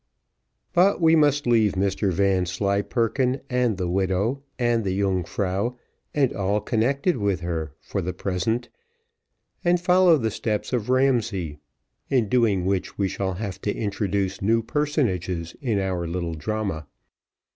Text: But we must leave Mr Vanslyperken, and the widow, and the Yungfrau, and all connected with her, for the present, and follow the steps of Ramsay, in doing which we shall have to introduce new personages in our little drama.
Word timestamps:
But 0.73 0.99
we 0.99 1.15
must 1.15 1.45
leave 1.45 1.73
Mr 1.73 2.11
Vanslyperken, 2.11 3.39
and 3.51 3.77
the 3.77 3.87
widow, 3.87 4.41
and 4.57 4.83
the 4.83 4.95
Yungfrau, 4.99 5.75
and 6.15 6.33
all 6.33 6.59
connected 6.59 7.17
with 7.17 7.41
her, 7.41 7.73
for 7.79 8.01
the 8.01 8.11
present, 8.11 8.69
and 9.63 9.79
follow 9.79 10.17
the 10.17 10.31
steps 10.31 10.73
of 10.73 10.89
Ramsay, 10.89 11.59
in 12.09 12.29
doing 12.29 12.65
which 12.65 12.97
we 12.97 13.07
shall 13.07 13.33
have 13.33 13.61
to 13.61 13.71
introduce 13.71 14.41
new 14.41 14.63
personages 14.63 15.55
in 15.61 15.77
our 15.79 16.07
little 16.07 16.33
drama. 16.33 16.87